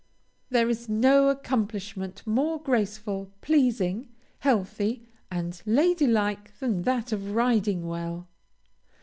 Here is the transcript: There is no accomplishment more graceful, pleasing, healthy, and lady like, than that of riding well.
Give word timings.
There 0.49 0.67
is 0.67 0.89
no 0.89 1.29
accomplishment 1.29 2.25
more 2.25 2.59
graceful, 2.59 3.29
pleasing, 3.41 4.09
healthy, 4.39 5.05
and 5.29 5.61
lady 5.63 6.07
like, 6.07 6.57
than 6.57 6.81
that 6.89 7.11
of 7.11 7.35
riding 7.35 7.85
well. 7.87 8.27